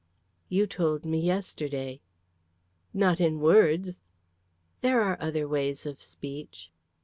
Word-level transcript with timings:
"You 0.49 0.65
told 0.65 1.05
me 1.05 1.19
yesterday." 1.19 2.01
"Not 2.91 3.21
in 3.21 3.39
words." 3.39 3.99
"There 4.81 4.99
are 4.99 5.15
other 5.21 5.47
ways 5.47 5.85
of 5.85 6.01
speech." 6.01 6.71